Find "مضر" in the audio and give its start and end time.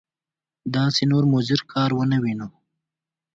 1.33-1.59